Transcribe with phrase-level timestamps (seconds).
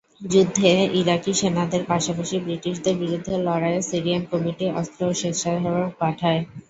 [0.25, 0.71] যুদ্ধে
[0.99, 6.41] ইরাকি সেনাদের পাশাপাশি ব্রিটিশদের বিরুদ্ধে লড়াইয়ের সিরিয়ান কমিটি অস্ত্র ও স্বেচ্ছাসেবক পাঠায়।